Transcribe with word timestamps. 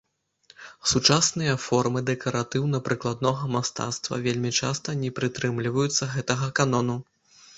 Сучасныя 0.91 1.51
формы 1.65 2.01
дэкаратыўна 2.07 2.79
прыкладнога 2.87 3.51
мастацтва 3.55 4.19
вельмі 4.25 4.51
часта 4.61 4.95
не 5.05 5.11
прытрымліваюцца 5.19 6.11
гэтага 6.17 6.47
канону. 6.61 6.97